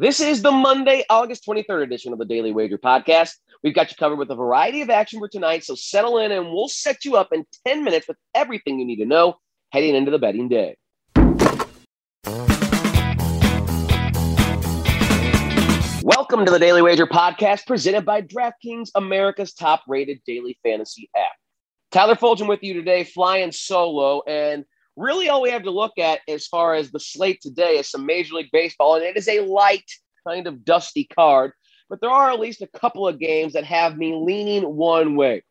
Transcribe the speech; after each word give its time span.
This 0.00 0.18
is 0.18 0.40
the 0.40 0.50
Monday, 0.50 1.04
August 1.10 1.44
23rd 1.46 1.82
edition 1.82 2.14
of 2.14 2.18
the 2.18 2.24
Daily 2.24 2.52
Wager 2.52 2.78
podcast. 2.78 3.34
We've 3.62 3.74
got 3.74 3.90
you 3.90 3.98
covered 3.98 4.16
with 4.16 4.30
a 4.30 4.34
variety 4.34 4.80
of 4.80 4.88
action 4.88 5.18
for 5.18 5.28
tonight, 5.28 5.62
so 5.62 5.74
settle 5.74 6.16
in 6.16 6.32
and 6.32 6.46
we'll 6.46 6.68
set 6.68 7.04
you 7.04 7.16
up 7.16 7.34
in 7.34 7.44
10 7.66 7.84
minutes 7.84 8.08
with 8.08 8.16
everything 8.34 8.78
you 8.78 8.86
need 8.86 8.96
to 8.96 9.04
know 9.04 9.34
heading 9.72 9.94
into 9.94 10.10
the 10.10 10.18
betting 10.18 10.48
day. 10.48 10.74
Welcome 16.02 16.46
to 16.46 16.50
the 16.50 16.58
Daily 16.58 16.80
Wager 16.80 17.06
podcast 17.06 17.66
presented 17.66 18.06
by 18.06 18.22
DraftKings, 18.22 18.88
America's 18.94 19.52
top 19.52 19.82
rated 19.86 20.22
daily 20.26 20.58
fantasy 20.62 21.10
app. 21.14 21.32
Tyler 21.92 22.14
Fulghum 22.14 22.48
with 22.48 22.62
you 22.62 22.72
today, 22.72 23.04
flying 23.04 23.52
solo. 23.52 24.22
And 24.26 24.64
really, 25.00 25.28
all 25.28 25.42
we 25.42 25.50
have 25.50 25.62
to 25.64 25.70
look 25.70 25.98
at 25.98 26.20
as 26.28 26.46
far 26.46 26.74
as 26.74 26.90
the 26.90 27.00
slate 27.00 27.40
today 27.40 27.78
is 27.78 27.90
some 27.90 28.06
Major 28.06 28.34
League 28.34 28.50
Baseball, 28.52 28.96
and 28.96 29.04
it 29.04 29.16
is 29.16 29.28
a 29.28 29.40
light, 29.40 29.90
kind 30.26 30.46
of 30.46 30.64
dusty 30.64 31.04
card. 31.04 31.52
But 31.88 32.00
there 32.00 32.10
are 32.10 32.30
at 32.30 32.38
least 32.38 32.62
a 32.62 32.78
couple 32.78 33.08
of 33.08 33.18
games 33.18 33.54
that 33.54 33.64
have 33.64 33.96
me 33.96 34.14
leaning 34.14 34.76
one 34.76 35.16
way. 35.16 35.42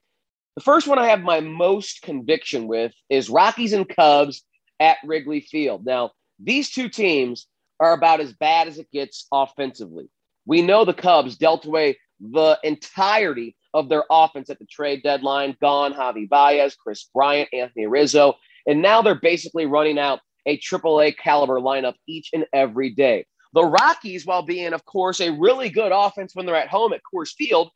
The 0.55 0.63
first 0.63 0.87
one 0.87 0.99
I 0.99 1.07
have 1.07 1.21
my 1.21 1.39
most 1.39 2.01
conviction 2.01 2.67
with 2.67 2.93
is 3.09 3.29
Rockies 3.29 3.73
and 3.73 3.87
Cubs 3.87 4.43
at 4.79 4.97
Wrigley 5.03 5.41
Field. 5.41 5.85
Now, 5.85 6.11
these 6.39 6.69
two 6.69 6.87
teams 6.87 7.47
are 7.79 7.93
about 7.93 8.19
as 8.19 8.33
bad 8.33 8.67
as 8.67 8.77
it 8.77 8.91
gets 8.91 9.27
offensively. 9.31 10.09
We 10.45 10.61
know 10.61 10.85
the 10.85 10.93
Cubs 10.93 11.37
dealt 11.37 11.65
away 11.65 11.97
the 12.19 12.59
entirety 12.63 13.55
of 13.73 13.87
their 13.87 14.03
offense 14.09 14.49
at 14.49 14.59
the 14.59 14.65
trade 14.65 15.03
deadline. 15.03 15.55
Gone 15.61 15.93
Javi 15.93 16.27
Baez, 16.27 16.75
Kris 16.75 17.09
Bryant, 17.13 17.49
Anthony 17.53 17.87
Rizzo. 17.87 18.35
And 18.67 18.81
now 18.81 19.01
they're 19.01 19.15
basically 19.15 19.65
running 19.65 19.99
out 19.99 20.19
a 20.45 20.57
AAA 20.57 21.17
caliber 21.17 21.59
lineup 21.59 21.95
each 22.07 22.29
and 22.33 22.45
every 22.53 22.91
day. 22.91 23.25
The 23.53 23.63
Rockies, 23.63 24.25
while 24.25 24.43
being, 24.43 24.73
of 24.73 24.85
course, 24.85 25.21
a 25.21 25.31
really 25.31 25.69
good 25.69 25.91
offense 25.91 26.35
when 26.35 26.45
they're 26.45 26.55
at 26.55 26.67
home 26.67 26.93
at 26.93 27.01
Coors 27.11 27.33
Field, 27.33 27.69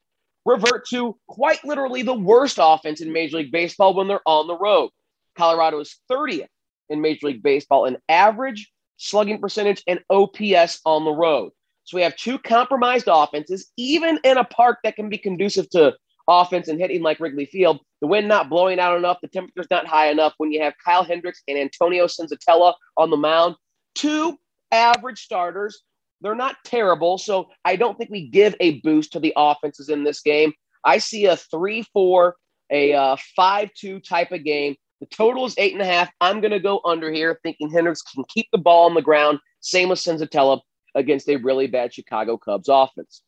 revert 0.45 0.87
to 0.89 1.17
quite 1.27 1.63
literally 1.63 2.03
the 2.03 2.13
worst 2.13 2.59
offense 2.61 3.01
in 3.01 3.11
Major 3.11 3.37
League 3.37 3.51
Baseball 3.51 3.93
when 3.93 4.07
they're 4.07 4.21
on 4.25 4.47
the 4.47 4.57
road. 4.57 4.89
Colorado 5.35 5.79
is 5.79 5.97
30th 6.11 6.47
in 6.89 7.01
Major 7.01 7.27
League 7.27 7.43
Baseball 7.43 7.85
in 7.85 7.97
average 8.07 8.71
slugging 8.97 9.39
percentage 9.39 9.83
and 9.87 9.99
OPS 10.09 10.79
on 10.85 11.05
the 11.05 11.11
road. 11.11 11.51
So 11.85 11.97
we 11.97 12.03
have 12.03 12.15
two 12.15 12.39
compromised 12.39 13.07
offenses, 13.11 13.71
even 13.77 14.19
in 14.23 14.37
a 14.37 14.43
park 14.43 14.79
that 14.83 14.95
can 14.95 15.09
be 15.09 15.17
conducive 15.17 15.69
to 15.71 15.93
offense 16.27 16.67
and 16.67 16.79
hitting 16.79 17.01
like 17.01 17.19
Wrigley 17.19 17.45
Field. 17.45 17.79
The 18.03 18.07
wind 18.07 18.27
not 18.27 18.49
blowing 18.49 18.81
out 18.81 18.97
enough, 18.97 19.19
the 19.21 19.29
temperature's 19.29 19.71
not 19.71 19.87
high 19.87 20.09
enough. 20.09 20.33
When 20.35 20.51
you 20.51 20.61
have 20.61 20.73
Kyle 20.83 21.05
Hendricks 21.05 21.41
and 21.47 21.57
Antonio 21.57 22.05
Senzatela 22.05 22.73
on 22.97 23.09
the 23.09 23.15
mound, 23.15 23.55
two 23.95 24.37
average 24.73 25.21
starters. 25.21 25.83
They're 26.19 26.35
not 26.35 26.57
terrible, 26.65 27.17
so 27.17 27.47
I 27.63 27.77
don't 27.77 27.97
think 27.97 28.09
we 28.09 28.27
give 28.27 28.57
a 28.59 28.81
boost 28.81 29.13
to 29.13 29.21
the 29.21 29.31
offenses 29.37 29.87
in 29.87 30.03
this 30.03 30.19
game. 30.19 30.51
I 30.83 30.97
see 30.97 31.27
a 31.27 31.37
three-four, 31.37 32.35
a 32.69 32.93
uh, 32.93 33.15
five-two 33.37 34.01
type 34.01 34.33
of 34.33 34.43
game. 34.43 34.75
The 34.99 35.05
total 35.05 35.45
is 35.45 35.55
eight 35.57 35.71
and 35.71 35.81
a 35.81 35.85
half. 35.85 36.11
I'm 36.19 36.41
going 36.41 36.51
to 36.51 36.59
go 36.59 36.81
under 36.83 37.09
here, 37.09 37.39
thinking 37.41 37.71
Hendricks 37.71 38.01
can 38.01 38.25
keep 38.27 38.47
the 38.51 38.57
ball 38.57 38.85
on 38.85 38.95
the 38.95 39.01
ground. 39.01 39.39
Same 39.61 39.87
with 39.87 39.99
Senzatela 39.99 40.59
against 40.93 41.29
a 41.29 41.37
really 41.37 41.67
bad 41.67 41.93
Chicago 41.93 42.37
Cubs 42.37 42.67
offense. 42.67 43.21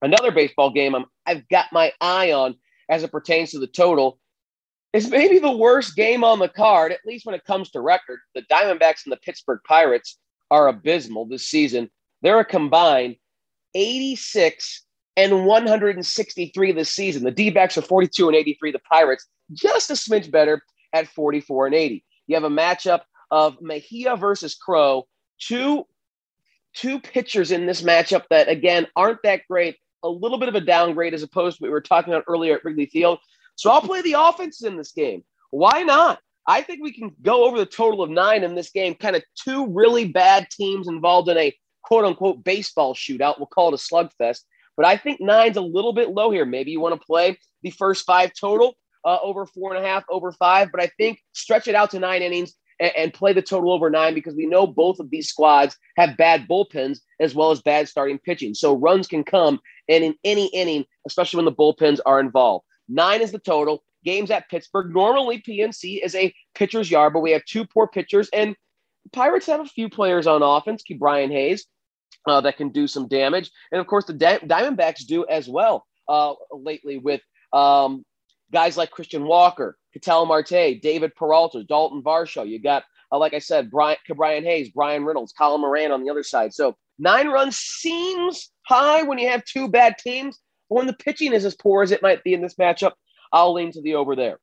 Another 0.00 0.32
baseball 0.32 0.70
game 0.70 0.94
I'm, 0.94 1.04
I've 1.26 1.46
got 1.50 1.66
my 1.70 1.92
eye 2.00 2.32
on 2.32 2.54
as 2.90 3.02
it 3.02 3.12
pertains 3.12 3.52
to 3.52 3.58
the 3.58 3.66
total 3.66 4.18
is 4.92 5.08
maybe 5.08 5.38
the 5.38 5.56
worst 5.56 5.94
game 5.94 6.24
on 6.24 6.40
the 6.40 6.48
card, 6.48 6.92
at 6.92 6.98
least 7.06 7.24
when 7.24 7.34
it 7.34 7.44
comes 7.44 7.70
to 7.70 7.80
record. 7.80 8.18
The 8.34 8.42
Diamondbacks 8.50 9.04
and 9.04 9.12
the 9.12 9.20
Pittsburgh 9.22 9.60
Pirates 9.66 10.18
are 10.50 10.68
abysmal 10.68 11.26
this 11.26 11.46
season. 11.46 11.88
They're 12.22 12.40
a 12.40 12.44
combined 12.44 13.16
86 13.74 14.84
and 15.16 15.46
163 15.46 16.72
this 16.72 16.90
season. 16.90 17.22
The 17.22 17.30
D 17.30 17.50
backs 17.50 17.78
are 17.78 17.82
42 17.82 18.28
and 18.28 18.36
83. 18.36 18.72
The 18.72 18.78
Pirates 18.80 19.26
just 19.52 19.90
a 19.90 19.94
smidge 19.94 20.30
better 20.30 20.62
at 20.92 21.08
44 21.08 21.66
and 21.66 21.74
80. 21.74 22.04
You 22.26 22.34
have 22.34 22.44
a 22.44 22.50
matchup 22.50 23.02
of 23.30 23.60
Mejia 23.60 24.16
versus 24.16 24.54
Crowe. 24.54 25.06
two 25.38 25.86
two 26.72 27.00
pitchers 27.00 27.50
in 27.50 27.66
this 27.66 27.82
matchup 27.82 28.24
that 28.30 28.48
again 28.48 28.86
aren't 28.94 29.22
that 29.24 29.42
great 29.48 29.76
a 30.02 30.08
little 30.08 30.38
bit 30.38 30.48
of 30.48 30.54
a 30.54 30.60
downgrade 30.60 31.14
as 31.14 31.22
opposed 31.22 31.58
to 31.58 31.62
what 31.62 31.68
we 31.68 31.72
were 31.72 31.80
talking 31.80 32.12
about 32.12 32.24
earlier 32.28 32.54
at 32.54 32.64
Wrigley 32.64 32.86
Field. 32.86 33.18
So 33.56 33.70
I'll 33.70 33.82
play 33.82 34.02
the 34.02 34.16
offenses 34.18 34.66
in 34.66 34.76
this 34.76 34.92
game. 34.92 35.22
Why 35.50 35.82
not? 35.82 36.20
I 36.46 36.62
think 36.62 36.82
we 36.82 36.92
can 36.92 37.12
go 37.22 37.44
over 37.44 37.58
the 37.58 37.66
total 37.66 38.02
of 38.02 38.10
nine 38.10 38.42
in 38.42 38.54
this 38.54 38.70
game. 38.70 38.94
Kind 38.94 39.16
of 39.16 39.22
two 39.36 39.66
really 39.68 40.06
bad 40.06 40.48
teams 40.50 40.88
involved 40.88 41.28
in 41.28 41.36
a 41.36 41.54
quote 41.82 42.04
unquote 42.04 42.42
baseball 42.42 42.94
shootout. 42.94 43.38
We'll 43.38 43.46
call 43.46 43.72
it 43.72 43.74
a 43.74 43.94
slugfest. 43.94 44.40
But 44.76 44.86
I 44.86 44.96
think 44.96 45.20
nine's 45.20 45.56
a 45.56 45.62
little 45.62 45.92
bit 45.92 46.10
low 46.10 46.30
here. 46.30 46.46
Maybe 46.46 46.70
you 46.70 46.80
want 46.80 46.98
to 46.98 47.06
play 47.06 47.38
the 47.62 47.70
first 47.70 48.06
five 48.06 48.32
total 48.38 48.74
uh, 49.04 49.18
over 49.22 49.46
four 49.46 49.74
and 49.74 49.84
a 49.84 49.86
half, 49.86 50.04
over 50.08 50.32
five. 50.32 50.70
But 50.72 50.82
I 50.82 50.90
think 50.96 51.20
stretch 51.32 51.68
it 51.68 51.74
out 51.74 51.90
to 51.90 51.98
nine 51.98 52.22
innings 52.22 52.54
and, 52.80 52.92
and 52.96 53.14
play 53.14 53.32
the 53.32 53.42
total 53.42 53.72
over 53.72 53.90
nine 53.90 54.14
because 54.14 54.34
we 54.34 54.46
know 54.46 54.66
both 54.66 54.98
of 54.98 55.10
these 55.10 55.28
squads 55.28 55.76
have 55.96 56.16
bad 56.16 56.48
bullpens 56.48 57.00
as 57.20 57.34
well 57.34 57.50
as 57.50 57.62
bad 57.62 57.88
starting 57.88 58.18
pitching. 58.18 58.54
So 58.54 58.76
runs 58.76 59.06
can 59.06 59.22
come 59.22 59.60
and 59.90 60.04
in 60.04 60.14
any 60.24 60.46
inning, 60.46 60.84
especially 61.06 61.38
when 61.38 61.44
the 61.44 61.52
bullpens 61.52 62.00
are 62.06 62.20
involved. 62.20 62.64
Nine 62.88 63.20
is 63.20 63.32
the 63.32 63.38
total. 63.38 63.82
Games 64.04 64.30
at 64.30 64.48
Pittsburgh. 64.48 64.94
Normally, 64.94 65.42
PNC 65.46 66.02
is 66.02 66.14
a 66.14 66.32
pitcher's 66.54 66.90
yard, 66.90 67.12
but 67.12 67.20
we 67.20 67.32
have 67.32 67.44
two 67.44 67.66
poor 67.66 67.86
pitchers, 67.86 68.30
and 68.32 68.56
Pirates 69.12 69.46
have 69.46 69.60
a 69.60 69.66
few 69.66 69.90
players 69.90 70.26
on 70.26 70.42
offense. 70.42 70.82
Brian 70.98 71.30
Hayes 71.30 71.66
uh, 72.26 72.40
that 72.40 72.56
can 72.56 72.70
do 72.70 72.86
some 72.86 73.08
damage, 73.08 73.50
and 73.72 73.80
of 73.80 73.86
course 73.86 74.06
the 74.06 74.14
Di- 74.14 74.38
Diamondbacks 74.38 75.06
do 75.06 75.26
as 75.26 75.48
well 75.48 75.86
uh, 76.08 76.34
lately 76.52 76.98
with 76.98 77.20
um, 77.52 78.04
guys 78.52 78.76
like 78.76 78.90
Christian 78.90 79.24
Walker, 79.24 79.76
Ketel 79.92 80.26
Marte, 80.26 80.80
David 80.82 81.14
Peralta, 81.14 81.64
Dalton 81.64 82.02
Varsho. 82.02 82.48
You 82.48 82.60
got, 82.60 82.84
uh, 83.12 83.18
like 83.18 83.34
I 83.34 83.38
said, 83.38 83.70
Brian, 83.70 83.98
Brian 84.16 84.44
Hayes, 84.44 84.70
Bryan 84.70 85.04
Reynolds, 85.04 85.32
Colin 85.32 85.60
Moran 85.60 85.92
on 85.92 86.02
the 86.02 86.10
other 86.10 86.22
side. 86.22 86.52
So 86.52 86.76
nine 86.98 87.28
runs 87.28 87.56
seems 87.56 88.50
high 88.70 89.02
when 89.02 89.18
you 89.18 89.28
have 89.28 89.44
two 89.44 89.68
bad 89.68 89.98
teams. 89.98 90.38
But 90.68 90.76
when 90.76 90.86
the 90.86 90.94
pitching 90.94 91.32
is 91.32 91.44
as 91.44 91.54
poor 91.54 91.82
as 91.82 91.90
it 91.90 92.02
might 92.02 92.24
be 92.24 92.32
in 92.32 92.40
this 92.40 92.54
matchup, 92.54 92.92
I'll 93.32 93.52
lean 93.52 93.72
to 93.72 93.82
the 93.82 93.96
over 93.96 94.16
there. 94.16 94.38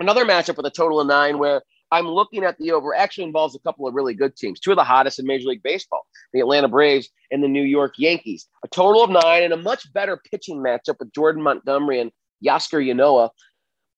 Another 0.00 0.24
matchup 0.24 0.56
with 0.56 0.66
a 0.66 0.70
total 0.70 1.00
of 1.00 1.06
nine 1.06 1.38
where 1.38 1.62
I'm 1.92 2.08
looking 2.08 2.42
at 2.42 2.56
the 2.58 2.72
over 2.72 2.94
actually 2.94 3.24
involves 3.24 3.54
a 3.54 3.58
couple 3.60 3.86
of 3.86 3.94
really 3.94 4.14
good 4.14 4.34
teams, 4.34 4.58
two 4.58 4.70
of 4.70 4.78
the 4.78 4.84
hottest 4.84 5.18
in 5.18 5.26
Major 5.26 5.48
League 5.48 5.62
Baseball, 5.62 6.06
the 6.32 6.40
Atlanta 6.40 6.66
Braves 6.66 7.10
and 7.30 7.44
the 7.44 7.48
New 7.48 7.62
York 7.62 7.94
Yankees. 7.98 8.48
A 8.64 8.68
total 8.68 9.04
of 9.04 9.10
nine 9.10 9.42
and 9.42 9.52
a 9.52 9.58
much 9.58 9.92
better 9.92 10.18
pitching 10.30 10.56
matchup 10.56 10.96
with 10.98 11.12
Jordan 11.12 11.42
Montgomery 11.42 12.00
and 12.00 12.10
Huascar 12.44 12.82
Ynoa. 12.82 13.28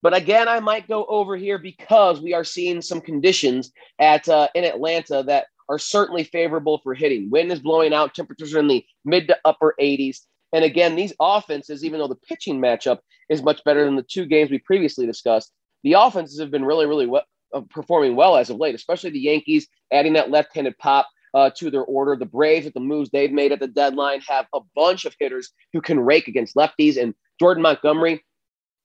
But 0.02 0.14
again, 0.14 0.48
I 0.48 0.58
might 0.58 0.88
go 0.88 1.06
over 1.06 1.36
here 1.36 1.58
because 1.58 2.20
we 2.20 2.34
are 2.34 2.44
seeing 2.44 2.82
some 2.82 3.00
conditions 3.00 3.72
at 4.00 4.28
uh, 4.28 4.48
in 4.54 4.64
Atlanta 4.64 5.22
that 5.22 5.46
are 5.68 5.78
certainly 5.78 6.24
favorable 6.24 6.78
for 6.82 6.94
hitting. 6.94 7.30
Wind 7.30 7.50
is 7.52 7.60
blowing 7.60 7.92
out, 7.92 8.14
temperatures 8.14 8.54
are 8.54 8.60
in 8.60 8.68
the 8.68 8.84
mid 9.04 9.28
to 9.28 9.36
upper 9.44 9.74
80s. 9.80 10.20
And 10.52 10.64
again, 10.64 10.94
these 10.94 11.12
offenses, 11.20 11.84
even 11.84 11.98
though 11.98 12.08
the 12.08 12.14
pitching 12.14 12.60
matchup 12.60 12.98
is 13.28 13.42
much 13.42 13.62
better 13.64 13.84
than 13.84 13.96
the 13.96 14.04
two 14.04 14.26
games 14.26 14.50
we 14.50 14.58
previously 14.58 15.06
discussed, 15.06 15.52
the 15.82 15.94
offenses 15.94 16.38
have 16.38 16.50
been 16.50 16.64
really, 16.64 16.86
really 16.86 17.06
well, 17.06 17.24
uh, 17.52 17.62
performing 17.70 18.14
well 18.14 18.36
as 18.36 18.50
of 18.50 18.58
late, 18.58 18.74
especially 18.74 19.10
the 19.10 19.18
Yankees 19.18 19.66
adding 19.92 20.12
that 20.14 20.30
left 20.30 20.54
handed 20.54 20.76
pop. 20.78 21.08
Uh, 21.34 21.50
to 21.50 21.68
their 21.68 21.82
order. 21.86 22.14
The 22.14 22.26
Braves, 22.26 22.64
with 22.64 22.74
the 22.74 22.80
moves 22.80 23.10
they've 23.10 23.32
made 23.32 23.50
at 23.50 23.58
the 23.58 23.66
deadline, 23.66 24.20
have 24.28 24.46
a 24.54 24.60
bunch 24.76 25.04
of 25.04 25.16
hitters 25.18 25.50
who 25.72 25.80
can 25.80 25.98
rake 25.98 26.28
against 26.28 26.54
lefties. 26.54 26.96
And 26.96 27.12
Jordan 27.40 27.60
Montgomery, 27.60 28.22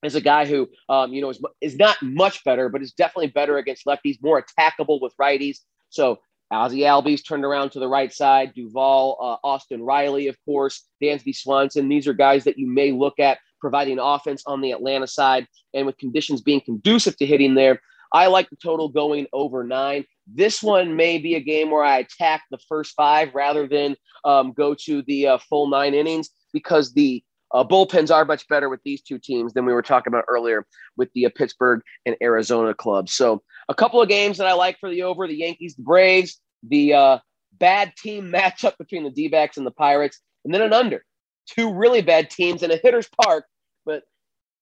is 0.04 0.16
a 0.16 0.22
guy 0.22 0.46
who, 0.46 0.68
um, 0.88 1.14
you 1.14 1.22
know, 1.22 1.30
is, 1.30 1.42
is 1.62 1.76
not 1.76 2.02
much 2.02 2.44
better, 2.44 2.70
but 2.70 2.82
is 2.82 2.94
definitely 2.94 3.28
better 3.28 3.58
against 3.58 3.86
lefties, 3.86 4.18
more 4.22 4.42
attackable 4.42 5.02
with 5.02 5.14
righties. 5.18 5.60
So 5.90 6.20
Ozzie 6.52 6.80
Albies 6.80 7.26
turned 7.26 7.46
around 7.46 7.72
to 7.72 7.80
the 7.80 7.88
right 7.88 8.12
side. 8.12 8.54
Duvall, 8.56 9.18
uh, 9.22 9.48
Austin 9.48 9.84
Riley, 9.84 10.28
of 10.28 10.38
course, 10.46 10.88
Dansby 11.02 11.36
Swanson. 11.36 11.90
These 11.90 12.08
are 12.08 12.14
guys 12.14 12.44
that 12.46 12.58
you 12.58 12.68
may 12.68 12.92
look 12.92 13.20
at 13.20 13.38
providing 13.62 14.00
offense 14.00 14.44
on 14.46 14.62
the 14.62 14.72
Atlanta 14.72 15.08
side. 15.08 15.48
And 15.74 15.86
with 15.86 15.98
conditions 15.98 16.42
being 16.42 16.62
conducive 16.62 17.18
to 17.18 17.26
hitting 17.26 17.56
there, 17.56 17.80
I 18.12 18.28
like 18.28 18.50
the 18.50 18.56
total 18.56 18.90
going 18.90 19.28
over 19.34 19.64
nine. 19.64 20.06
This 20.26 20.64
one 20.64 20.96
may 20.96 21.20
be 21.20 21.36
a 21.36 21.40
game 21.40 21.70
where 21.70 21.84
I 21.84 22.00
attack 22.00 22.44
the 22.50 22.58
first 22.68 22.94
five 22.96 23.36
rather 23.36 23.68
than 23.68 23.96
um, 24.26 24.54
go 24.54 24.76
to 24.86 25.04
the 25.04 25.28
uh, 25.28 25.38
full 25.38 25.68
nine 25.68 25.94
innings 25.94 26.30
because 26.52 26.94
the 26.94 27.24
uh, 27.54 27.64
bullpens 27.64 28.14
are 28.14 28.26
much 28.26 28.48
better 28.48 28.70
with 28.70 28.82
these 28.84 29.02
two 29.02 29.18
teams 29.18 29.54
than 29.54 29.66
we 29.66 29.74
were 29.74 29.82
talking 29.82 30.12
about 30.12 30.26
earlier 30.28 30.66
with 30.98 31.10
the 31.14 31.26
uh, 31.26 31.30
Pittsburgh 31.36 31.82
and 32.06 32.16
Arizona 32.22 32.74
clubs. 32.74 33.14
So 33.14 33.42
a 33.70 33.76
couple 33.76 34.02
of 34.02 34.10
games 34.10 34.38
that 34.38 34.48
I 34.48 34.54
like 34.54 34.78
for 34.80 34.90
the 34.90 35.04
over: 35.04 35.28
the 35.28 35.36
Yankees, 35.36 35.76
the 35.76 35.84
Braves, 35.84 36.40
the 36.64 36.94
uh, 36.94 37.20
bad 37.54 37.94
team 37.96 38.32
matchup 38.32 38.78
between 38.78 39.04
the 39.04 39.10
D-backs 39.10 39.58
and 39.58 39.66
the 39.66 39.72
Pirates, 39.72 40.20
and 40.46 40.54
then 40.54 40.62
an 40.62 40.74
under. 40.74 41.04
Two 41.48 41.74
really 41.74 42.02
bad 42.02 42.30
teams 42.30 42.64
in 42.64 42.72
a 42.72 42.78
hitter's 42.78 43.10
park, 43.24 43.46
but 43.86 44.04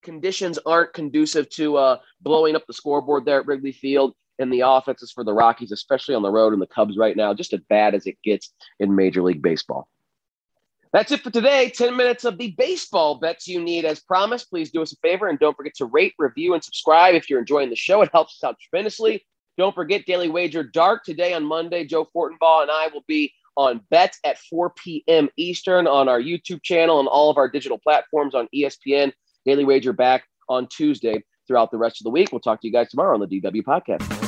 conditions 0.02 0.58
aren't 0.64 0.94
conducive 0.94 1.48
to 1.50 1.76
uh, 1.76 1.98
blowing 2.20 2.56
up 2.56 2.66
the 2.66 2.72
scoreboard 2.72 3.24
there 3.24 3.40
at 3.40 3.46
Wrigley 3.46 3.72
Field. 3.72 4.14
And 4.40 4.52
the 4.52 4.60
offenses 4.60 5.10
for 5.10 5.24
the 5.24 5.32
Rockies, 5.32 5.72
especially 5.72 6.14
on 6.14 6.22
the 6.22 6.30
road, 6.30 6.52
and 6.52 6.62
the 6.62 6.66
Cubs 6.68 6.96
right 6.96 7.16
now, 7.16 7.34
just 7.34 7.52
as 7.52 7.60
bad 7.68 7.96
as 7.96 8.06
it 8.06 8.16
gets 8.22 8.52
in 8.78 8.94
Major 8.94 9.20
League 9.20 9.42
Baseball. 9.42 9.88
That's 10.92 11.12
it 11.12 11.20
for 11.20 11.30
today. 11.30 11.70
10 11.70 11.96
minutes 11.96 12.24
of 12.24 12.38
the 12.38 12.52
baseball 12.56 13.16
bets 13.16 13.46
you 13.46 13.60
need. 13.60 13.84
As 13.84 14.00
promised, 14.00 14.48
please 14.48 14.70
do 14.70 14.80
us 14.80 14.92
a 14.92 14.96
favor 14.96 15.28
and 15.28 15.38
don't 15.38 15.56
forget 15.56 15.74
to 15.76 15.84
rate, 15.86 16.14
review, 16.18 16.54
and 16.54 16.64
subscribe 16.64 17.14
if 17.14 17.28
you're 17.28 17.40
enjoying 17.40 17.68
the 17.68 17.76
show. 17.76 18.00
It 18.00 18.10
helps 18.12 18.38
us 18.38 18.48
out 18.48 18.56
tremendously. 18.60 19.26
Don't 19.58 19.74
forget 19.74 20.06
Daily 20.06 20.28
Wager 20.28 20.62
Dark 20.62 21.02
today 21.04 21.34
on 21.34 21.44
Monday. 21.44 21.84
Joe 21.84 22.08
Fortenbaugh 22.14 22.62
and 22.62 22.70
I 22.70 22.88
will 22.94 23.04
be 23.08 23.32
on 23.56 23.80
bets 23.90 24.20
at 24.24 24.38
4 24.38 24.70
p.m. 24.70 25.28
Eastern 25.36 25.88
on 25.88 26.08
our 26.08 26.20
YouTube 26.20 26.62
channel 26.62 27.00
and 27.00 27.08
all 27.08 27.28
of 27.28 27.36
our 27.36 27.48
digital 27.48 27.76
platforms 27.76 28.36
on 28.36 28.46
ESPN. 28.54 29.12
Daily 29.44 29.64
Wager 29.64 29.92
back 29.92 30.22
on 30.48 30.68
Tuesday 30.68 31.24
throughout 31.48 31.72
the 31.72 31.78
rest 31.78 32.00
of 32.00 32.04
the 32.04 32.10
week. 32.10 32.30
We'll 32.30 32.40
talk 32.40 32.60
to 32.60 32.68
you 32.68 32.72
guys 32.72 32.88
tomorrow 32.88 33.14
on 33.14 33.20
the 33.20 33.40
DW 33.40 33.62
podcast. 33.62 34.27